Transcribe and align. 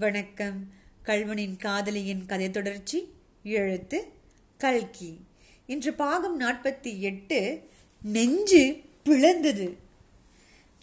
வணக்கம். 0.00 0.72
கல்வனின் 1.04 1.56
காதலியின் 1.56 2.26
கதை 2.26 2.50
தொடர்ச்சி 2.50 3.12
எழுத்து 3.42 4.12
கல்கி. 4.58 5.20
இன்று 5.66 5.94
பாகம் 5.94 6.40
நாற்பத்தி 6.40 6.98
எட்டு 6.98 7.68
நெஞ்சு 8.02 8.80
பிளந்தது. 9.04 9.76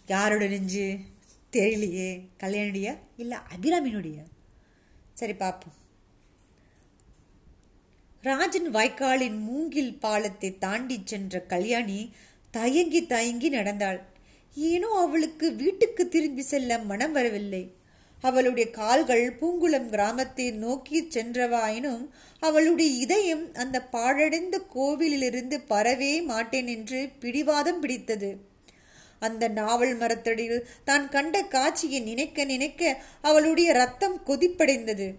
யாரோட 0.06 0.46
நெஞ்சு? 0.46 0.98
தெரியலையே. 1.52 2.20
கல்யாணியா 2.42 2.98
இல்லை 3.16 3.38
அபிராமினுடைய? 3.54 4.18
சரி 5.14 5.34
பார்ப்போம் 5.34 5.72
ராஜன் 8.20 8.70
வாய்க்காலின் 8.70 9.38
மூங்கில் 9.38 9.98
பாலத்தை 9.98 10.58
தாண்டி 10.58 11.02
சென்ற 11.04 11.40
கல்யாணி 11.40 12.14
தயங்கி 12.50 13.06
தயங்கி 13.06 13.48
நடந்தாள். 13.48 14.00
ஏனோ 14.54 14.88
அவளுக்கு 14.88 15.54
வீட்டுக்கு 15.54 16.08
திரும்பி 16.08 16.42
செல்ல 16.42 16.78
மனம் 16.78 17.12
வரவில்லை. 17.12 17.76
அவளுடைய 18.20 18.70
கால்கள் 18.70 19.36
பூங்குளம் 19.40 19.88
கிராமத்தை 19.88 20.50
நோக்கி 20.50 21.02
சென்றவாயினும் 21.02 22.08
அவளுடைய 22.40 22.90
இதயம் 22.90 23.54
அந்த 23.54 23.82
பாழடைந்த 23.92 24.60
கோவிலிலிருந்து 24.74 25.60
பரவே 25.68 26.24
மாட்டேன் 26.24 26.66
என்று 26.66 27.08
பிடிவாதம் 27.20 27.80
பிடித்தது. 27.80 28.46
அந்த 29.18 29.48
நாவல் 29.48 29.96
மரத்தடியில் 29.96 30.66
தான் 30.84 31.08
கண்ட 31.08 31.42
காட்சியை 31.42 32.00
நினைக்க 32.00 32.44
நினைக்க 32.44 33.02
அவளுடைய 33.20 33.72
ரத்தம் 33.72 34.20
கொதிப்படைந்தது. 34.26 35.14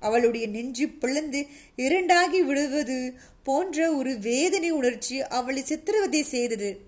அவளுடைய 0.00 0.48
நெஞ்சு 0.48 0.88
பிளந்து 0.88 1.46
இரண்டாகி 1.76 2.42
விடுவது 2.42 3.14
போன்ற 3.42 3.92
ஒரு 3.92 4.18
வேதனை 4.18 4.70
உணர்ச்சி 4.70 5.20
அவளை 5.20 5.62
சித்திரவதை 5.62 6.22
செய்தது. 6.22 6.87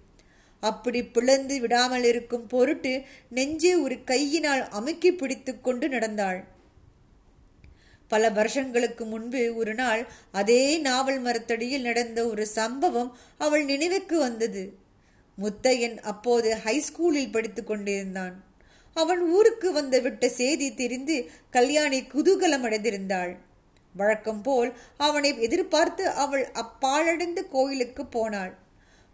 அப்படி 0.61 1.01
பிளந்து 1.05 1.61
விடாமல் 1.61 2.05
இருக்கும் 2.05 2.47
பொருட்டு 2.47 3.03
நெஞ்சே 3.31 3.75
ஒரு 3.75 4.05
கையினால் 4.05 4.69
அமுக்கி 4.69 5.13
பிடித்து 5.13 5.61
கொண்டு 5.61 5.89
நடந்தாள். 5.89 6.41
பல 8.09 8.31
வருஷங்களுக்கு 8.31 9.05
முன்பு 9.05 9.43
ஒரு 9.55 9.75
நாள் 9.75 10.09
அதே 10.33 10.79
நாவல் 10.79 11.19
மரத்தடியில் 11.19 11.83
நடந்த 11.83 12.21
ஒரு 12.27 12.47
சம்பவம் 12.47 13.17
அவள் 13.39 13.65
நினைவுக்கு 13.65 14.19
வந்தது. 14.19 14.65
முத்தையன் 15.39 15.99
அப்போது 16.01 16.57
ஹைஸ்கூலில் 16.65 17.33
படித்து 17.33 17.65
கொண்டிருந்தான். 17.65 18.35
அவன் 18.97 19.21
ஊருக்கு 19.21 19.73
வந்து 19.73 20.03
விட்ட 20.03 20.29
செய்தி 20.29 20.75
தெரிந்து 20.75 21.17
கல்யாணி 21.51 22.01
குதூகலம் 22.01 22.65
அடைந்திருந்தாள். 22.67 23.33
வழக்கம் 23.95 24.43
போல் 24.43 24.73
அவனை 24.97 25.31
எதிர்பார்த்து 25.41 26.09
அவள் 26.09 26.45
அப்பாழடைந்த 26.55 27.43
கோயிலுக்கு 27.51 28.07
போனாள். 28.07 28.53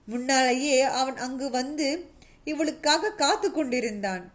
முன்னாலேயே 0.06 0.80
அவன் 0.80 1.16
அங்கு 1.16 1.50
வந்து 1.50 2.10
இவளுக்காக 2.44 3.10
காத்து 3.10 3.50
கொண்டிருந்தான். 3.50 4.32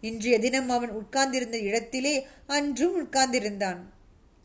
இன்றைய 0.00 0.38
தினம் 0.38 0.68
அவன் 0.68 0.90
உட்கார்ந்திருந்த 0.90 1.58
இடத்திலே 1.58 2.26
அன்றும் 2.46 3.06
உட்கார்ந்திருந்தான். 3.06 3.78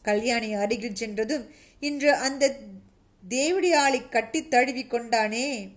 கல்யாணி 0.01 0.53
அருகில் 0.53 0.95
சென்றதும் 0.95 1.49
இன்று 1.79 2.13
அந்த 2.13 2.57
தேவடியாளை 3.29 4.09
கட்டி 4.09 4.47
தழுவி 4.47 4.83
கொண்டானே. 4.83 5.69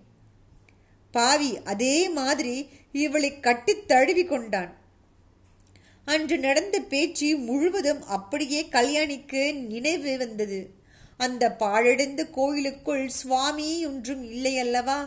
பாவி 1.10 1.62
அதே 1.62 2.08
மாதிரி 2.08 2.68
இவளை 2.92 3.40
கட்டி 3.40 3.84
தழுவி 3.84 4.24
கொண்டான். 4.24 4.76
அன்று 6.04 6.38
நடந்த 6.38 6.80
பேச்சு 6.80 7.36
முழுவதும் 7.36 8.02
அப்படியே 8.02 8.68
கல்யாணிக்கு 8.72 9.66
நினைவு 9.66 10.18
வந்தது. 10.18 10.77
அந்த 11.18 11.44
பாழடைந்த 11.52 12.22
கோயிலுக்குள் 12.30 13.08
சுவாமி 13.08 13.86
ஒன்றும் 13.86 14.24
இல்லை 14.30 14.58
அல்லவா 14.58 14.98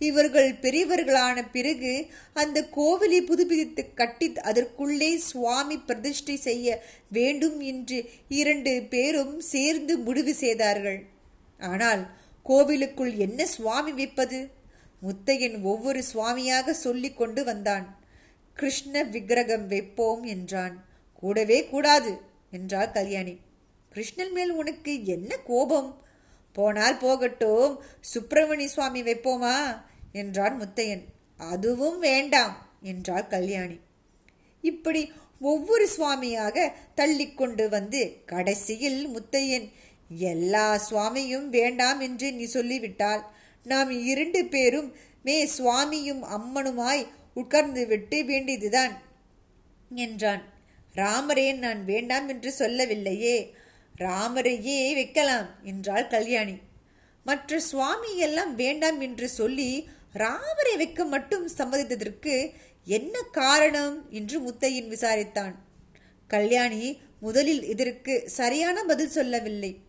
இவர்கள் 0.00 0.50
பெரியவர்களான 0.52 1.50
பிறகு 1.52 1.92
அந்த 2.32 2.58
கோவிலை 2.76 3.20
புதுப்பித்து 3.20 3.82
கட்டி 3.94 4.32
அதற்குள்ளே 4.32 5.10
சுவாமி 5.16 5.76
பிரதிஷ்டை 5.78 6.36
செய்ய 6.36 6.82
வேண்டும் 7.08 7.60
என்று 7.60 7.98
இரண்டு 8.28 8.72
பேரும் 8.90 9.40
சேர்ந்து 9.40 9.98
முடிவு 9.98 10.34
செய்தார்கள். 10.34 11.00
ஆனால் 11.58 12.02
கோவிலுக்குள் 12.42 13.12
என்ன 13.16 13.46
சுவாமி 13.46 13.92
வைப்பது? 13.92 14.40
முத்தையன் 15.02 15.56
ஒவ்வொரு 15.62 16.02
சுவாமியாக 16.12 16.70
சொல்லிக் 16.70 17.16
கொண்டு 17.16 17.44
வந்தான். 17.44 17.86
கிருஷ்ண 18.56 19.02
விக்கிரகம் 19.02 19.68
வைப்போம் 19.68 20.24
என்றான். 20.24 20.74
கூடவே 21.14 21.58
கூடாது 21.64 22.12
என்றார் 22.50 22.92
கல்யாணி. 22.92 23.34
கிருஷ்ணன் 23.92 24.32
மேல் 24.32 24.50
உனக்கு 24.50 25.04
என்ன 25.04 25.36
கோபம்? 25.36 26.02
போனால் 26.52 26.98
போகட்டும். 26.98 27.82
சுப்பிரமணி 28.14 28.64
சுவாமி 28.64 29.02
வைப்போமா? 29.02 29.82
என்றான் 30.12 30.56
முத்தையன். 30.60 31.04
அதுவும் 31.38 31.98
வேண்டாம் 31.98 32.56
என்றார் 32.82 33.26
கல்யாணி. 33.26 33.78
இப்படி 34.60 35.12
ஒவ்வொரு 35.40 35.88
சுவாமியாக 35.96 36.72
தள்ளிக்கொண்டு 36.96 37.68
வந்து 37.68 38.22
கடைசியில் 38.26 39.08
முத்தையன் 39.08 39.72
எல்லா 40.08 40.76
சுவாமியும் 40.76 41.48
வேண்டாம் 41.48 42.00
என்று 42.00 42.32
நீ 42.32 42.44
சொல்லிவிட்டால் 42.44 43.24
நாம் 43.64 43.90
இரண்டு 43.90 44.44
பேரும் 44.44 44.94
மே 45.22 45.46
சுவாமியும் 45.46 46.22
அம்மனுமாய் 46.24 47.06
உட்கார்ந்து 47.34 47.86
விட்டு 47.86 48.24
வேண்டியதுதான் 48.24 49.02
என்றான். 49.94 50.42
ராமரே 50.94 51.54
நான் 51.54 51.84
வேண்டாம் 51.84 52.28
என்று 52.28 52.52
சொல்லவில்லையே. 52.52 53.54
ராமரையே 53.98 54.94
வைக்கலாம் 54.94 55.46
என்றாள் 55.62 56.06
கல்யாணி. 56.06 56.58
மற்ற 57.24 57.60
சுவாமி 57.60 58.16
எல்லாம் 58.16 58.54
வேண்டாம் 58.54 59.00
என்று 59.00 59.28
சொல்லி 59.28 59.88
ராமரை 60.12 60.76
வைக்க 60.76 61.04
மட்டும் 61.04 61.48
சம்மதித்ததற்கு 61.48 62.52
என்ன 62.84 63.22
காரணம் 63.22 64.10
என்று 64.10 64.40
முத்தையன் 64.40 64.88
விசாரித்தான். 64.88 65.54
கல்யாணி 66.26 67.00
முதலில் 67.20 67.64
இதற்கு 67.64 68.22
சரியான 68.26 68.84
பதில் 68.84 69.08
சொல்லவில்லை. 69.08 69.80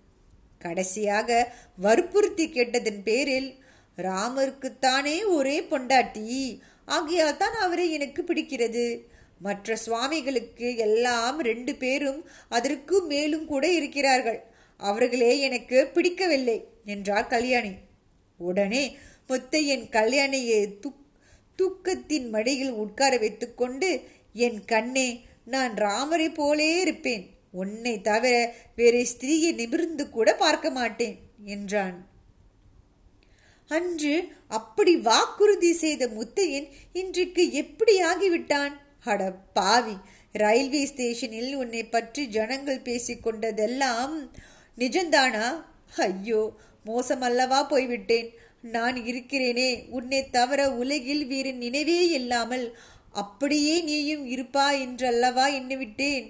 கடைசியாக 0.59 1.53
வற்புறுத்தி 1.77 2.49
கேட்டதன் 2.49 3.03
பேரில் 3.03 3.55
ராமருக்குத்தானே 3.97 5.25
ஒரே 5.25 5.61
பொண்டாட்டி 5.61 6.59
ஆகையால் 6.85 7.37
தான் 7.37 7.53
அவரை 7.53 7.91
எனக்கு 7.91 8.23
பிடிக்கிறது. 8.23 9.03
மற்ற 9.45 9.75
சுவாமிகளுக்கு 9.75 10.67
எல்லாம் 10.85 11.37
ரெண்டு 11.41 11.73
பேரும் 11.75 12.19
அதற்கு 12.49 12.95
மேலும் 13.11 13.45
கூட 13.45 13.65
இருக்கிறார்கள். 13.79 14.39
அவர்களே 14.79 15.31
எனக்கு 15.39 15.77
பிடிக்கவில்லை 15.93 16.57
என்றார் 16.85 17.31
கல்யாணி. 17.33 17.73
உடனே 18.39 18.83
முத்தையன் 19.29 19.85
கல்யாணியை 19.97 20.61
துக் 20.79 21.01
தூக்கத்தின் 21.59 22.27
மடியில் 22.29 22.73
உட்கார 22.83 23.13
வைத்துக்கொண்டு 23.17 23.89
என் 24.45 24.59
கண்ணே 24.65 25.09
நான் 25.45 25.73
ராமரை 25.75 26.29
போலே 26.29 26.69
இருப்பேன். 26.81 27.25
உன்னை 27.51 27.93
தவிர 28.01 28.35
வேறு 28.75 29.01
ஸ்திரீயை 29.11 29.51
நிமிர்ந்து 29.53 30.05
கூட 30.09 30.29
பார்க்க 30.35 30.67
மாட்டேன் 30.69 31.17
என்றான். 31.45 31.97
அன்று 33.69 34.15
அப்படி 34.47 34.93
வாக்குறுதி 35.07 35.71
செய்த 35.73 36.03
முத்தையன் 36.17 36.67
இன்றைக்கு 36.93 37.43
எப்படி 37.61 37.95
ஆகிவிட்டான்? 38.01 38.73
அட 39.05 39.23
பாவி 39.57 39.95
ரயில்வே 40.35 40.81
ஸ்டேஷனில் 40.85 41.51
உன்னை 41.53 41.81
பற்றி 41.85 42.21
ஜனங்கள் 42.27 42.85
பேசிக்கொண்டதெல்லாம் 42.87 44.13
நிஜந்தானா? 44.77 45.47
ஐயோ 46.05 46.41
மோசமல்லவா 46.85 47.59
போய்விட்டேன். 47.67 48.29
நான் 48.75 48.97
இருக்கிறேனே 49.11 49.69
உன்னை 49.89 50.21
தவிர 50.29 50.61
உலகில் 50.71 51.25
வேறு 51.27 51.51
நினைவே 51.53 51.99
இல்லாமல். 52.09 52.65
அப்படியே 53.23 53.75
நீயும் 53.81 54.23
இருப்பா 54.25 54.67
என்றல்லவா 54.85 55.45
எண்ணிவிட்டேன். 55.59 56.25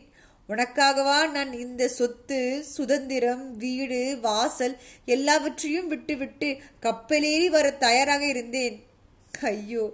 உனக்காகவா 0.50 1.20
நான் 1.32 1.54
இந்த 1.66 1.84
சொத்து 1.88 2.40
சுதந்திரம் 2.76 3.46
வீடு 3.58 4.02
வாசல் 4.22 4.76
எல்லாவற்றையும் 5.06 5.88
விட்டுவிட்டு 5.88 6.50
கப்பலேறி 6.82 7.48
வர 7.50 7.68
தயாராக 7.86 8.24
இருந்தேன். 8.28 8.76
ஐயோ 9.52 9.86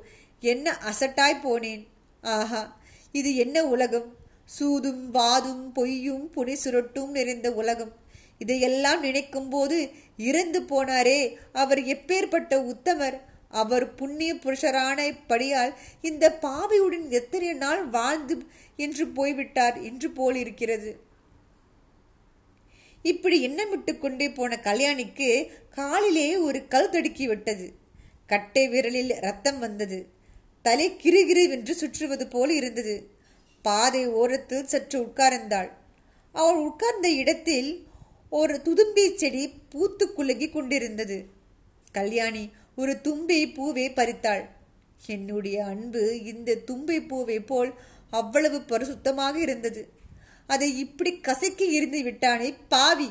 என்ன 0.41 0.75
அசட்டாய் 0.91 1.43
போனேன். 1.43 1.83
ஆஹா 2.21 2.81
இது 3.11 3.35
என்ன 3.35 3.65
உலகம்? 3.65 4.17
சூதும் 4.45 5.11
வாதும் 5.11 5.71
பொய்யும் 5.71 6.31
புனி 6.35 6.55
சுரட்டும் 6.63 7.09
நிறைந்த 7.09 7.53
உலகம். 7.53 7.91
இதையெல்லாம் 8.37 9.01
நினைக்கும் 9.01 9.49
போது 9.49 9.91
இறந்து 10.17 10.61
போனாரே 10.61 11.35
அவர் 11.53 11.79
எப்பேற்பட்ட 11.79 12.55
உத்தமர்? 12.73 13.17
அவர் 13.49 13.95
புண்ணிய 13.95 14.35
புருஷரான 14.35 15.15
படியால் 15.27 15.73
இந்த 16.01 16.37
பாவியுடன் 16.41 17.09
எத்தனை 17.09 17.53
நாள் 17.53 17.85
வாழ்ந்து 17.85 18.45
என்று 18.75 19.07
போய்விட்டார் 19.07 19.81
என்று 19.81 20.09
போல் 20.11 20.35
இருக்கிறது 20.35 21.07
இப்படி 23.03 23.47
எண்ணமிட்டு 23.47 23.97
கொண்டே 23.97 24.29
போன 24.29 24.55
கல்யாணிக்கு 24.63 25.49
காலிலே 25.69 26.37
ஒரு 26.37 26.67
கல் 26.67 26.89
தடுக்கி 26.89 27.27
விட்டது 27.27 27.73
கட்டை 28.25 28.67
விரலில் 28.67 29.19
ரத்தம் 29.19 29.59
வந்தது. 29.59 29.99
தலை 30.65 30.87
கிருகிருவென்று 30.95 31.71
சுற்றுவது 31.71 32.27
போல் 32.27 32.49
இருந்தது. 32.49 32.95
பாதை 33.65 34.07
ஓரத்தில் 34.13 34.67
சற்று 34.67 34.97
உட்கார்ந்தாள். 35.01 35.69
அவள் 36.35 36.59
உட்கார்ந்த 36.59 37.09
இடத்தில் 37.11 37.69
ஒரு 38.31 38.61
துதும்பி 38.63 39.15
செடி 39.15 39.43
பூத்து 39.69 40.13
குலுங்கி 40.13 40.49
கொண்டிருந்தது. 40.49 41.17
கல்யாணி 41.91 42.43
ஒரு 42.75 43.01
தும்பை 43.01 43.53
பூவை 43.53 43.85
பறித்தாள். 43.89 44.43
என்னுடைய 45.07 45.65
அன்பு 45.65 46.23
இந்த 46.23 46.59
தும்பை 46.67 47.07
பூவை 47.07 47.39
போல் 47.41 47.71
அவ்வளவு 48.09 48.59
பரிசுத்தமாக 48.59 49.35
இருந்தது. 49.35 49.81
அதை 50.49 50.77
இப்படி 50.79 51.19
கசக்கி 51.19 51.65
இருந்து 51.69 52.03
விட்டானே 52.03 52.53
பாவி! 52.67 53.09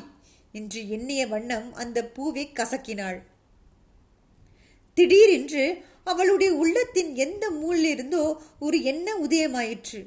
என்று 0.53 0.79
எண்ணிய 0.89 1.27
வண்ணம் 1.27 1.73
அந்த 1.73 1.99
பூவை 2.05 2.51
கசக்கினாள். 2.53 3.19
திடீரென்று 4.99 5.83
அவளுடைய 6.03 6.53
உள்ளத்தின் 6.53 7.15
எந்த 7.15 7.49
மூலிலிருந்தோ 7.49 8.37
ஒரு 8.59 8.83
எண்ண 8.83 9.15
உதயமாயிற்று. 9.15 10.05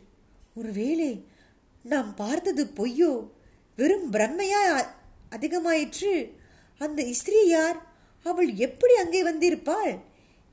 ஒருவேளை 0.54 1.24
நாம் 1.82 2.14
பார்த்தது 2.14 2.64
பொய்யோ? 2.64 3.28
வெறும் 3.76 4.12
பிரம்மையா 4.12 4.86
அதிகமாயிற்று? 5.30 6.30
அந்த 6.78 7.02
இஸ்திரி 7.02 7.46
யார்? 7.46 7.78
அவள் 8.22 8.54
எப்படி 8.54 8.94
அங்கே 8.94 9.22
வந்திருப்பாள்? 9.22 9.98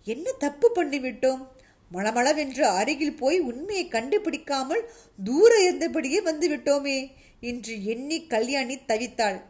என்ன 0.04 0.32
தப்பு 0.32 0.72
பண்ணிவிட்டோம்? 0.76 1.48
மளமளவென்று 1.94 2.62
அருகில் 2.62 3.16
போய் 3.16 3.40
உண்மையை 3.40 3.88
கண்டுபிடிக்காமல் 3.88 4.90
தூர 5.24 5.72
இருந்தபடியே 5.72 6.22
வந்து 6.22 6.50
விட்டோமே 6.50 7.12
என்று 7.42 7.86
எண்ணி 7.86 8.28
கல்யாணி 8.28 8.78
தவித்தாள். 8.88 9.42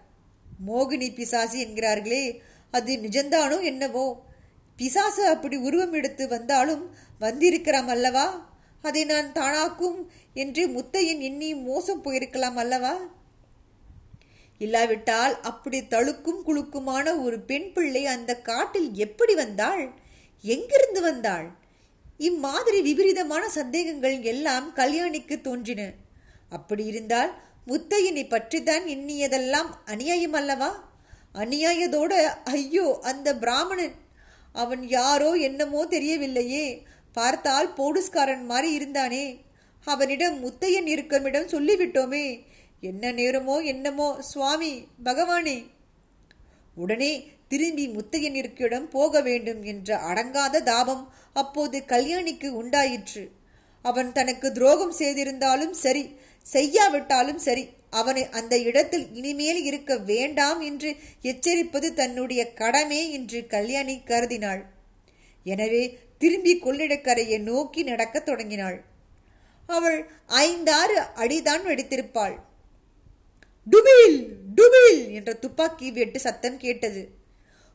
மோகினி 0.68 1.10
பிசாசி 1.12 1.60
என்கிறார்களே 1.66 2.40
அது 2.72 2.94
நிஜந்தானோ 2.96 3.64
என்னவோ? 3.64 4.28
பிசாசு 4.80 5.24
அப்படி 5.28 5.56
உருவம் 5.58 5.94
எடுத்து 5.94 6.28
வந்தாலும் 6.28 6.84
வந்திருக்கிறாம் 7.20 7.88
அல்லவா? 7.88 8.26
அதை 8.82 9.06
நான் 9.06 9.32
தானாக்கும் 9.32 9.98
என்று 10.34 10.68
முத்தையன் 10.68 11.20
எண்ணி 11.20 11.56
மோசம் 11.56 12.04
போயிருக்கலாம் 12.04 12.54
அல்லவா? 12.54 12.94
இல்லாவிட்டால் 14.58 15.42
அப்படி 15.42 15.80
தழுக்கும் 15.82 16.42
குலுக்குமான 16.46 17.22
ஒரு 17.22 17.40
பெண் 17.40 17.72
பிள்ளை 17.74 18.06
அந்த 18.06 18.42
காட்டில் 18.42 18.94
எப்படி 18.94 19.34
வந்தாள்? 19.34 19.84
எங்கிருந்து 20.44 21.02
வந்தாள்? 21.02 21.48
இம்மாதிரி 22.18 22.82
விபரீதமான 22.82 23.50
சந்தேகங்கள் 23.50 24.18
எல்லாம் 24.22 24.68
கல்யாணிக்கு 24.76 25.42
தோன்றின. 25.42 25.92
அப்படி 26.50 26.86
இருந்தால் 26.86 27.32
முத்தையனை 27.68 28.30
பற்றித்தான் 28.30 28.86
எண்ணியதெல்லாம் 28.86 29.72
அநியாயம் 29.86 30.34
அல்லவா? 30.34 30.72
அநியாயத்தோடு 31.36 32.18
ஐயோ 32.44 33.00
அந்த 33.02 33.38
பிராமணன் 33.38 33.96
அவன் 34.54 34.88
யாரோ 34.88 35.32
என்னமோ 35.32 35.86
தெரியவில்லையே. 35.86 36.82
பார்த்தால் 37.12 37.74
போலீஸ்காரன் 37.74 38.46
மாதிரி 38.46 38.78
இருந்தானே. 38.78 39.40
அவனிடம் 39.84 40.46
முத்தையன் 40.46 40.88
இருக்குமிடம் 40.88 41.48
சொல்லிவிட்டோமே. 41.48 42.42
என்ன 42.80 43.12
நேரமோ 43.12 43.64
என்னமோ 43.64 44.22
சுவாமி 44.22 44.88
பகவானே. 45.04 45.66
உடனே 46.76 47.28
திரும்பி 47.48 47.88
முத்தையன் 47.88 48.36
இருக்கிடம் 48.36 48.90
போக 48.90 49.22
வேண்டும் 49.22 49.64
என்ற 49.64 49.98
அடங்காத 49.98 50.64
தாபம் 50.64 51.14
அப்போது 51.34 51.84
கல்யாணிக்கு 51.88 52.48
உண்டாயிற்று. 52.48 53.32
அவன் 53.82 54.12
தனக்கு 54.12 54.52
துரோகம் 54.52 54.92
செய்திருந்தாலும் 54.92 55.74
சரி 55.74 56.16
செய்யாவிட்டாலும் 56.52 57.38
சரி 57.38 57.70
அவனை 57.90 58.24
அந்த 58.30 58.56
இடத்தில் 58.60 59.06
இனிமேல் 59.14 59.62
இருக்க 59.64 59.98
வேண்டாம் 59.98 60.60
என்று 60.62 60.90
எச்சரிப்பது 61.22 61.88
தன்னுடைய 61.94 62.42
கடமை 62.54 63.02
என்று 63.12 63.40
கல்யாணி 63.48 63.96
கருதினாள். 64.06 64.62
எனவே 65.46 65.84
திரும்பி 66.18 66.54
கொள்ளிடக்கரையை 66.56 67.40
நோக்கி 67.40 67.84
நடக்கத் 67.84 68.26
தொடங்கினாள். 68.26 68.78
அவள் 69.70 70.00
ஐந்தாறு 70.26 70.98
அடிதான் 71.16 71.64
வெடித்திருப்பாள். 71.70 72.36
டுபில் 73.68 74.20
டுபில் 74.58 75.02
என்ற 75.18 75.34
துப்பாக்கி 75.34 75.88
வெட்டு 75.92 76.20
சத்தம் 76.20 76.58
கேட்டது. 76.58 77.02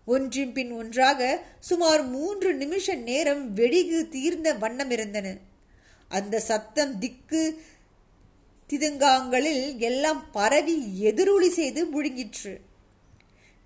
ஒன்றின் 0.09 0.53
பின் 0.53 0.73
ஒன்றாக 0.73 1.21
சுமார் 1.59 2.03
மூன்று 2.07 2.51
நிமிஷ 2.55 2.95
நேரம் 2.95 3.45
வெடிகு 3.55 4.01
தீர்ந்த 4.09 4.49
வண்ணம் 4.55 4.91
இருந்தன. 4.91 5.29
அந்த 6.11 6.41
சத்தம் 6.41 6.99
திக்கு 6.99 7.43
திதுங்காங்களில் 8.73 9.77
எல்லாம் 9.79 10.31
பரவி 10.31 10.77
எதிரொலி 11.01 11.49
செய்து 11.49 11.81
முழுங்கிற்று. 11.87 12.57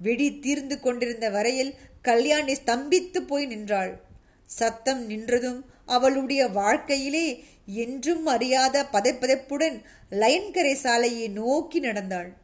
வெடி 0.00 0.38
தீர்ந்து 0.38 0.80
கொண்டிருந்த 0.80 1.30
வரையில் 1.30 1.74
கல்யாணி 2.02 2.52
ஸ்தம்பித்து 2.52 3.18
போய் 3.18 3.46
நின்றாள். 3.46 4.00
சத்தம் 4.44 5.10
நின்றதும் 5.10 5.60
அவளுடைய 5.86 6.48
வாழ்க்கையிலே 6.48 7.44
என்றும் 7.66 8.26
அறியாத 8.26 8.86
பதைப்பதைப்புடன் 8.92 9.82
லயன்கரை 10.10 10.74
சாலையை 10.74 11.28
நோக்கி 11.28 11.78
நடந்தாள். 11.78 12.36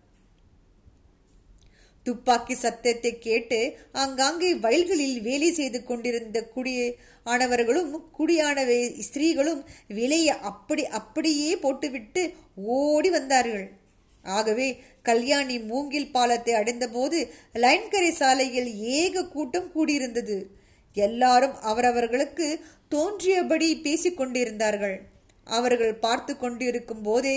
துப்பாக்கி 2.07 2.55
சத்தத்தை 2.55 3.13
கேட்டு 3.19 3.59
ஆங்காங்கே 4.03 4.51
வயல்களில் 4.65 5.19
வேலை 5.21 5.51
செய்து 5.53 5.79
கொண்டிருந்த 5.85 6.41
குடியே 6.55 6.89
ஆனவர்களும் 7.27 7.93
குடியான 8.19 8.65
ஸ்திரீகளும் 9.07 9.63
விலையை 9.99 10.35
அப்படி 10.51 10.85
அப்படியே 10.99 11.53
போட்டுவிட்டு 11.57 12.23
ஓடி 12.77 13.11
வந்தார்கள். 13.11 13.65
ஆகவே 14.25 14.69
கல்யாணி 15.03 15.57
மூங்கில் 15.71 16.13
பாலத்தை 16.13 16.53
அடைந்தபோது 16.55 17.19
லைன்கரை 17.65 18.11
சாலையில் 18.21 18.71
ஏக 18.99 19.25
கூட்டம் 19.35 19.73
கூடியிருந்தது. 19.75 20.37
எல்லாரும் 20.97 21.57
அவரவர்களுக்கு 21.63 22.47
தோன்றியபடி 22.89 23.69
பேசிக்கொண்டிருந்தார்கள். 23.87 24.97
அவர்கள் 25.47 25.95
பார்த்து 26.05 26.33
கொண்டிருக்கும் 26.37 27.03
போதே 27.03 27.37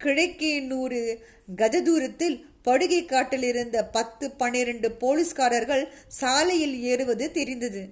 கிழக்கே 0.00 0.60
நூறு 0.60 1.22
கஜ 1.56 1.76
தூரத்தில் 1.82 2.46
படுகை 2.66 3.04
காட்டில் 3.04 3.42
இருந்த 3.42 3.84
பத்து 3.84 4.30
பன்னிரண்டு 4.30 4.90
போலீஸ்காரர்கள் 4.90 5.82
சாலையில் 6.06 6.76
ஏறுவது 6.82 7.32
தெரிந்தது. 7.32 7.82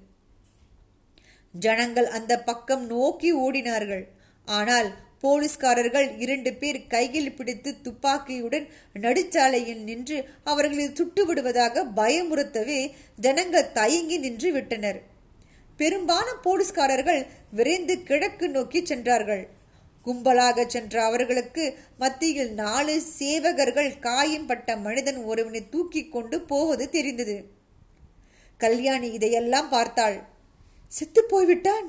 ஜனங்கள் 1.54 2.06
அந்த 2.06 2.32
பக்கம் 2.38 2.86
நோக்கி 2.86 3.30
ஓடினார்கள். 3.34 4.04
ஆனால் 4.44 4.88
போலீஸ்காரர்கள் 5.20 6.08
இரண்டு 6.18 6.52
பேர் 6.52 6.86
கையில் 6.86 7.32
பிடித்து 7.32 7.74
துப்பாக்கியுடன் 7.82 8.66
நடுச்சாலையில் 8.94 9.82
நின்று 9.82 10.28
அவர்களை 10.44 10.90
சுட்டு 10.92 11.26
விடுவதாக 11.26 11.84
பயமுறுத்தவே 11.96 12.80
ஜனங்கள் 13.16 13.72
தயங்கி 13.72 14.18
நின்று 14.18 14.52
விட்டனர். 14.52 15.00
பெரும்பாலான 15.76 16.28
போலீஸ்காரர்கள் 16.42 17.26
விரைந்து 17.50 18.02
கிழக்கு 18.02 18.48
நோக்கி 18.48 18.84
சென்றார்கள். 18.84 19.55
கும்பலாக 20.06 20.66
சென்ற 20.66 20.94
அவர்களுக்கு 21.04 21.64
மத்தியில் 21.96 22.52
நாலு 22.54 22.94
சேவகர்கள் 23.18 23.90
காயம்பட்ட 23.98 24.76
மனிதன் 24.76 25.20
ஒருவனை 25.24 25.62
தூக்கி 25.68 26.02
கொண்டு 26.08 26.36
போவது 26.42 26.84
தெரிந்தது. 26.90 27.36
கல்யாணி 28.60 29.08
இதையெல்லாம் 29.12 29.68
பார்த்தாள். 29.68 30.18
செத்து 30.92 31.22
போய்விட்டான் 31.24 31.86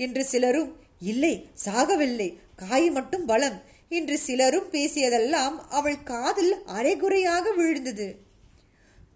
என்று 0.00 0.22
சிலரும் 0.24 0.70
இல்லை 1.02 1.34
சாகவில்லை 1.64 2.28
காயம் 2.54 2.92
மட்டும் 2.92 3.24
பலம் 3.24 3.58
என்று 3.90 4.16
சிலரும் 4.18 4.68
பேசியதெல்லாம் 4.70 5.56
அவள் 5.68 6.02
காதில் 6.02 6.54
அரைகுறையாக 6.66 7.44
விழுந்தது. 7.50 8.08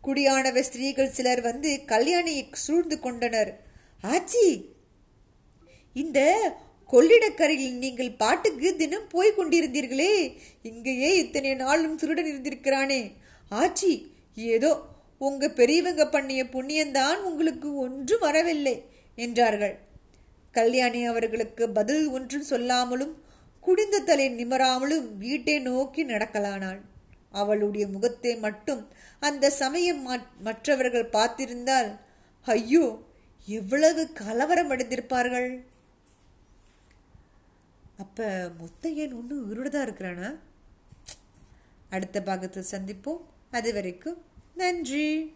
குடியானவ 0.04 0.58
ஸ்திரீகள் 0.62 1.14
சிலர் 1.14 1.40
வந்து 1.40 1.70
கல்யாணியை 1.86 2.44
சூழ்ந்து 2.56 2.96
கொண்டனர். 3.00 3.50
ஆச்சி! 4.04 4.46
இந்த 5.96 6.18
கொள்ளிடக்கரையில் 6.90 7.78
நீங்கள் 7.84 8.18
பாட்டுக்கு 8.22 8.68
தினம் 8.82 9.08
போய் 9.14 9.36
கொண்டிருந்தீர்களே. 9.38 10.12
இங்கேயே 10.70 11.10
இத்தனை 11.22 11.52
நாளும் 11.62 11.98
திருடன் 12.00 12.30
இருந்திருக்கிறானே. 12.32 13.00
ஆச்சி 13.50 13.92
ஏதோ 14.54 14.70
உங்க 15.20 15.48
பெரியவங்க 15.58 16.04
பண்ணிய 16.06 16.40
புண்ணியந்தான் 16.54 17.20
உங்களுக்கு 17.28 17.68
ஒன்றும் 17.84 18.24
வரவில்லை 18.26 18.76
என்றார்கள். 19.18 19.74
கல்யாணி 20.54 21.00
அவர்களுக்கு 21.10 21.64
பதில் 21.78 22.04
ஒன்றும் 22.16 22.48
சொல்லாமலும் 22.50 23.14
குடிந்த 23.64 23.96
தலை 24.08 24.26
நிமராமலும் 24.40 25.06
வீட்டை 25.22 25.56
நோக்கி 25.68 26.02
நடக்கலானாள். 26.12 26.80
அவளுடைய 27.40 27.84
முகத்தை 27.94 28.32
மட்டும் 28.44 28.82
அந்த 29.22 29.50
சமயம் 29.62 30.02
மற்றவர்கள் 30.46 31.12
பார்த்திருந்தால் 31.16 31.90
ஐயோ 32.46 32.84
எவ்வளவு 33.46 34.02
கலவரம் 34.20 34.70
அடைந்திருப்பார்கள். 34.74 35.50
அப்போ 37.98 38.50
முத்தையன் 38.58 39.14
ஒன்று 39.14 39.46
உயிரோடுதான் 39.46 39.88
இருக்கிறானா? 39.88 40.38
அடுத்த 41.90 42.22
பாகத்தில் 42.22 42.64
சந்திப்போம். 42.70 43.20
அது 43.50 43.72
வரைக்கும் 43.72 44.24
நன்றி. 44.54 45.34